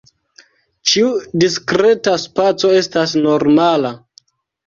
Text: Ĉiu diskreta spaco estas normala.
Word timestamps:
Ĉiu 0.91 1.09
diskreta 1.43 2.15
spaco 2.23 2.73
estas 2.79 3.15
normala. 3.27 3.93